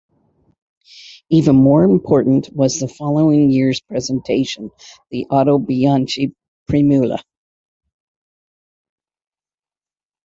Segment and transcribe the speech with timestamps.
[1.29, 4.71] Even more important was the following year's presentation,
[5.11, 6.33] the Autobianchi
[6.67, 7.21] Primula.